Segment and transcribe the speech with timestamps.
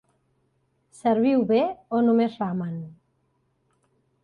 [0.99, 1.61] Serviu bé,
[1.97, 2.75] o només ramen?